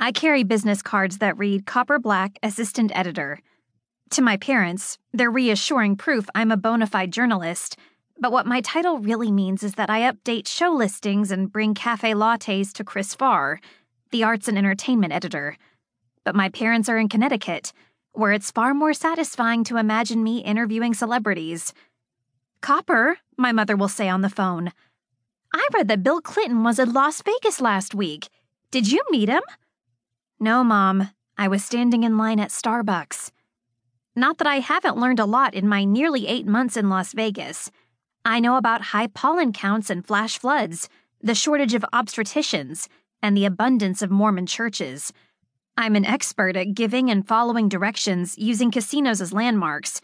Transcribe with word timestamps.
I 0.00 0.10
carry 0.12 0.42
business 0.42 0.82
cards 0.82 1.18
that 1.18 1.38
read 1.38 1.66
Copper 1.66 1.98
Black, 1.98 2.38
Assistant 2.42 2.90
Editor. 2.94 3.40
To 4.10 4.22
my 4.22 4.36
parents, 4.36 4.98
they're 5.12 5.30
reassuring 5.30 5.96
proof 5.96 6.26
I'm 6.34 6.50
a 6.50 6.56
bona 6.56 6.86
fide 6.86 7.12
journalist, 7.12 7.76
but 8.18 8.32
what 8.32 8.46
my 8.46 8.60
title 8.60 8.98
really 8.98 9.30
means 9.30 9.62
is 9.62 9.74
that 9.74 9.90
I 9.90 10.00
update 10.00 10.48
show 10.48 10.70
listings 10.70 11.30
and 11.30 11.50
bring 11.50 11.74
cafe 11.74 12.12
lattes 12.12 12.72
to 12.74 12.84
Chris 12.84 13.14
Farr, 13.14 13.60
the 14.10 14.24
arts 14.24 14.48
and 14.48 14.58
entertainment 14.58 15.12
editor. 15.12 15.56
But 16.24 16.34
my 16.34 16.48
parents 16.48 16.88
are 16.88 16.98
in 16.98 17.08
Connecticut, 17.08 17.72
where 18.12 18.32
it's 18.32 18.50
far 18.50 18.74
more 18.74 18.94
satisfying 18.94 19.64
to 19.64 19.76
imagine 19.76 20.22
me 20.22 20.38
interviewing 20.38 20.94
celebrities. 20.94 21.72
Copper, 22.60 23.18
my 23.36 23.52
mother 23.52 23.76
will 23.76 23.88
say 23.88 24.08
on 24.08 24.22
the 24.22 24.28
phone. 24.28 24.72
I 25.52 25.66
read 25.72 25.88
that 25.88 26.02
Bill 26.02 26.20
Clinton 26.20 26.64
was 26.64 26.78
in 26.78 26.92
Las 26.92 27.22
Vegas 27.22 27.60
last 27.60 27.94
week. 27.94 28.28
Did 28.70 28.90
you 28.90 29.02
meet 29.10 29.28
him? 29.28 29.42
No, 30.40 30.64
Mom. 30.64 31.10
I 31.36 31.48
was 31.48 31.64
standing 31.64 32.04
in 32.04 32.16
line 32.16 32.38
at 32.38 32.50
Starbucks. 32.50 33.30
Not 34.14 34.38
that 34.38 34.46
I 34.46 34.60
haven't 34.60 34.98
learned 34.98 35.18
a 35.18 35.24
lot 35.24 35.54
in 35.54 35.66
my 35.66 35.84
nearly 35.84 36.28
eight 36.28 36.46
months 36.46 36.76
in 36.76 36.88
Las 36.88 37.12
Vegas. 37.12 37.70
I 38.24 38.40
know 38.40 38.56
about 38.56 38.92
high 38.92 39.08
pollen 39.08 39.52
counts 39.52 39.90
and 39.90 40.06
flash 40.06 40.38
floods, 40.38 40.88
the 41.20 41.34
shortage 41.34 41.74
of 41.74 41.84
obstetricians, 41.92 42.86
and 43.20 43.36
the 43.36 43.44
abundance 43.44 44.02
of 44.02 44.10
Mormon 44.10 44.46
churches. 44.46 45.12
I'm 45.76 45.96
an 45.96 46.04
expert 46.04 46.56
at 46.56 46.74
giving 46.74 47.10
and 47.10 47.26
following 47.26 47.68
directions 47.68 48.38
using 48.38 48.70
casinos 48.70 49.20
as 49.20 49.32
landmarks. 49.32 50.00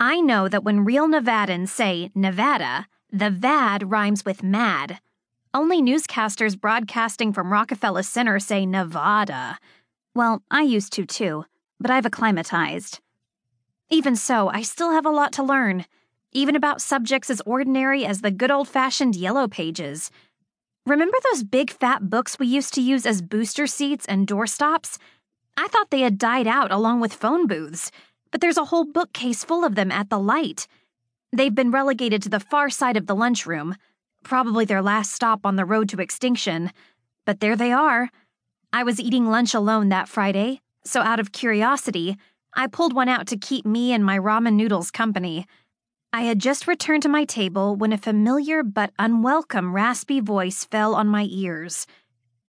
I 0.00 0.20
know 0.20 0.48
that 0.48 0.64
when 0.64 0.84
real 0.84 1.06
Nevadans 1.06 1.68
say 1.68 2.10
Nevada, 2.14 2.88
the 3.12 3.30
VAD 3.30 3.90
rhymes 3.90 4.24
with 4.24 4.42
mad. 4.42 5.00
Only 5.52 5.82
newscasters 5.82 6.58
broadcasting 6.58 7.32
from 7.32 7.52
Rockefeller 7.52 8.04
Center 8.04 8.38
say 8.38 8.64
Nevada. 8.64 9.58
Well, 10.14 10.42
I 10.48 10.62
used 10.62 10.92
to 10.92 11.04
too, 11.04 11.44
but 11.80 11.90
I've 11.90 12.06
acclimatized. 12.06 13.00
Even 13.88 14.14
so, 14.14 14.48
I 14.48 14.62
still 14.62 14.92
have 14.92 15.04
a 15.04 15.10
lot 15.10 15.32
to 15.32 15.42
learn, 15.42 15.86
even 16.30 16.54
about 16.54 16.80
subjects 16.80 17.30
as 17.30 17.42
ordinary 17.44 18.04
as 18.04 18.20
the 18.20 18.30
good 18.30 18.52
old 18.52 18.68
fashioned 18.68 19.16
yellow 19.16 19.48
pages. 19.48 20.12
Remember 20.86 21.16
those 21.32 21.42
big 21.42 21.72
fat 21.72 22.08
books 22.08 22.38
we 22.38 22.46
used 22.46 22.72
to 22.74 22.80
use 22.80 23.04
as 23.04 23.20
booster 23.20 23.66
seats 23.66 24.06
and 24.06 24.28
doorstops? 24.28 24.98
I 25.56 25.66
thought 25.66 25.90
they 25.90 26.02
had 26.02 26.16
died 26.16 26.46
out 26.46 26.70
along 26.70 27.00
with 27.00 27.12
phone 27.12 27.48
booths, 27.48 27.90
but 28.30 28.40
there's 28.40 28.56
a 28.56 28.66
whole 28.66 28.84
bookcase 28.84 29.42
full 29.42 29.64
of 29.64 29.74
them 29.74 29.90
at 29.90 30.10
the 30.10 30.18
light. 30.18 30.68
They've 31.32 31.54
been 31.54 31.72
relegated 31.72 32.22
to 32.22 32.28
the 32.28 32.38
far 32.38 32.70
side 32.70 32.96
of 32.96 33.08
the 33.08 33.16
lunchroom, 33.16 33.74
probably 34.22 34.64
their 34.64 34.82
last 34.82 35.12
stop 35.12 35.44
on 35.44 35.56
the 35.56 35.64
road 35.64 35.88
to 35.90 36.00
extinction. 36.00 36.70
But 37.24 37.40
there 37.40 37.56
they 37.56 37.72
are. 37.72 38.10
I 38.72 38.82
was 38.82 39.00
eating 39.00 39.26
lunch 39.26 39.54
alone 39.54 39.88
that 39.88 40.08
Friday, 40.08 40.60
so 40.84 41.00
out 41.00 41.20
of 41.20 41.32
curiosity, 41.32 42.16
I 42.54 42.66
pulled 42.66 42.92
one 42.92 43.08
out 43.08 43.26
to 43.28 43.36
keep 43.36 43.64
me 43.64 43.92
and 43.92 44.04
my 44.04 44.18
ramen 44.18 44.54
noodles 44.54 44.90
company. 44.90 45.46
I 46.12 46.22
had 46.22 46.38
just 46.40 46.66
returned 46.66 47.04
to 47.04 47.08
my 47.08 47.24
table 47.24 47.76
when 47.76 47.92
a 47.92 47.98
familiar 47.98 48.62
but 48.62 48.92
unwelcome 48.98 49.72
raspy 49.72 50.20
voice 50.20 50.64
fell 50.64 50.94
on 50.94 51.06
my 51.06 51.28
ears. 51.30 51.86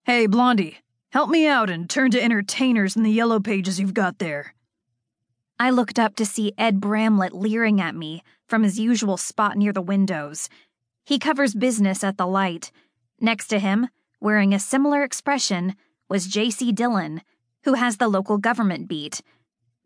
Hey, 0.06 0.28
Blondie, 0.28 0.78
help 1.12 1.30
me 1.30 1.46
out 1.46 1.70
and 1.70 1.90
turn 1.90 2.12
to 2.12 2.24
entertainers 2.24 2.96
in 2.96 3.04
the 3.04 3.12
yellow 3.12 3.40
pages 3.40 3.80
you've 3.80 3.94
got 3.94 4.20
there. 4.20 4.54
I 5.60 5.72
looked 5.72 6.00
up 6.00 6.16
to 6.16 6.26
see 6.26 6.54
Ed 6.58 6.80
Bramlett 6.80 7.34
leering 7.34 7.82
at 7.82 7.96
me 7.96 8.24
from 8.48 8.64
his 8.64 8.80
usual 8.80 9.18
spot 9.18 9.58
near 9.58 9.74
the 9.74 9.82
windows. 9.82 10.48
He 11.06 11.20
covers 11.20 11.54
business 11.54 12.04
at 12.04 12.18
the 12.18 12.28
light. 12.28 12.72
Next 13.20 13.48
to 13.48 13.60
him, 13.60 13.90
wearing 14.20 14.54
a 14.54 14.60
similar 14.60 15.04
expression, 15.04 15.76
was 16.10 16.28
J.C. 16.28 16.72
Dillon, 16.72 17.22
who 17.64 17.74
has 17.74 17.98
the 17.98 18.08
local 18.08 18.38
government 18.38 18.88
beat. 18.88 19.22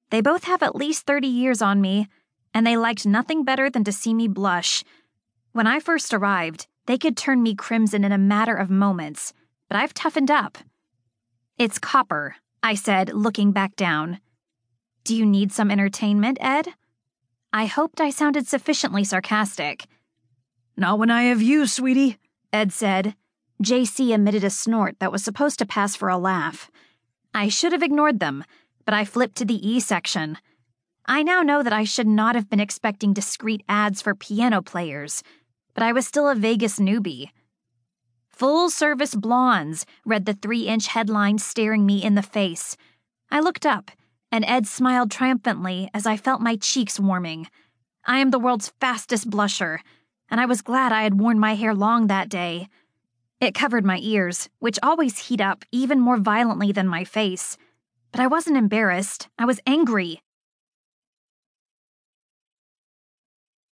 They 0.10 0.22
both 0.22 0.44
have 0.44 0.64
at 0.64 0.76
least 0.76 1.06
30 1.06 1.28
years 1.28 1.62
on 1.62 1.82
me, 1.82 2.08
and 2.54 2.66
they 2.66 2.78
liked 2.78 3.06
nothing 3.06 3.44
better 3.44 3.70
than 3.70 3.84
to 3.84 3.92
see 3.92 4.14
me 4.14 4.28
blush. 4.28 4.84
When 5.52 5.68
I 5.68 5.80
first 5.80 6.14
arrived, 6.14 6.68
they 6.86 6.98
could 6.98 7.18
turn 7.18 7.42
me 7.42 7.56
crimson 7.56 8.04
in 8.04 8.12
a 8.12 8.18
matter 8.18 8.56
of 8.56 8.70
moments, 8.70 9.34
but 9.70 9.78
I've 9.78 9.94
toughened 9.94 10.30
up. 10.30 10.58
It's 11.58 11.80
copper, 11.80 12.36
I 12.62 12.76
said, 12.76 13.14
looking 13.14 13.52
back 13.52 13.76
down. 13.76 14.20
Do 15.04 15.16
you 15.16 15.26
need 15.26 15.52
some 15.52 15.70
entertainment, 15.70 16.38
Ed? 16.42 16.70
I 17.52 17.66
hoped 17.66 18.02
I 18.02 18.10
sounded 18.10 18.48
sufficiently 18.48 19.04
sarcastic. 19.04 19.86
Not 20.76 21.00
when 21.00 21.12
I 21.12 21.24
have 21.24 21.42
you, 21.42 21.68
sweetie, 21.68 22.18
Ed 22.52 22.74
said. 22.74 23.16
JC 23.62 24.10
emitted 24.10 24.44
a 24.44 24.50
snort 24.50 25.00
that 25.00 25.12
was 25.12 25.24
supposed 25.24 25.60
to 25.60 25.66
pass 25.66 25.96
for 25.96 26.10
a 26.10 26.18
laugh. 26.18 26.72
I 27.34 27.48
should 27.48 27.72
have 27.72 27.84
ignored 27.84 28.20
them, 28.20 28.44
but 28.86 28.94
I 28.94 29.06
flipped 29.06 29.36
to 29.38 29.46
the 29.46 29.68
E 29.68 29.80
section. 29.80 30.38
I 31.06 31.22
now 31.22 31.42
know 31.42 31.64
that 31.64 31.74
I 31.74 31.84
should 31.84 32.08
not 32.08 32.36
have 32.36 32.50
been 32.50 32.60
expecting 32.60 33.14
discreet 33.14 33.64
ads 33.68 34.02
for 34.02 34.16
piano 34.16 34.62
players, 34.62 35.22
but 35.74 35.84
I 35.84 35.92
was 35.92 36.08
still 36.08 36.30
a 36.30 36.36
Vegas 36.36 36.80
newbie. 36.80 37.30
Full 38.30 38.70
service 38.70 39.14
blondes, 39.14 39.86
read 40.06 40.26
the 40.26 40.34
three 40.34 40.68
inch 40.68 40.88
headline 40.88 41.38
staring 41.38 41.86
me 41.86 42.04
in 42.04 42.16
the 42.16 42.22
face. 42.22 42.76
I 43.30 43.40
looked 43.40 43.66
up 43.66 43.92
and 44.32 44.44
Ed 44.46 44.66
smiled 44.66 45.12
triumphantly 45.12 45.90
as 45.94 46.08
I 46.08 46.18
felt 46.18 46.42
my 46.42 46.56
cheeks 46.56 47.00
warming. 47.00 47.48
I 48.06 48.18
am 48.18 48.32
the 48.32 48.40
world's 48.40 48.74
fastest 48.82 49.30
blusher, 49.30 49.80
and 50.34 50.42
I 50.42 50.48
was 50.48 50.64
glad 50.64 50.92
I 50.92 51.04
had 51.04 51.20
worn 51.20 51.40
my 51.40 51.54
hair 51.54 51.76
long 51.76 52.08
that 52.08 52.28
day. 52.28 52.68
It 53.40 53.54
covered 53.54 53.86
my 53.86 54.00
ears, 54.02 54.50
which 54.58 54.80
always 54.82 55.28
heat 55.28 55.40
up 55.40 55.64
even 55.72 56.00
more 56.00 56.18
violently 56.18 56.72
than 56.72 56.88
my 56.88 57.04
face. 57.04 57.56
But 58.12 58.20
I 58.20 58.26
wasn't 58.26 58.58
embarrassed, 58.58 59.28
I 59.38 59.46
was 59.46 59.60
angry, 59.68 60.24